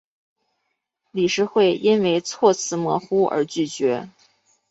[1.11, 4.09] 理事会因为措辞模糊而拒绝。